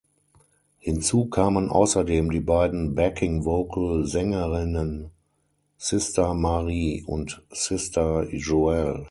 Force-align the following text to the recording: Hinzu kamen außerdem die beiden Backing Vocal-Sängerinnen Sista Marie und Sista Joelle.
Hinzu 0.79 1.25
kamen 1.29 1.69
außerdem 1.69 2.31
die 2.31 2.39
beiden 2.39 2.95
Backing 2.95 3.45
Vocal-Sängerinnen 3.45 5.11
Sista 5.77 6.33
Marie 6.33 7.03
und 7.05 7.43
Sista 7.53 8.23
Joelle. 8.23 8.99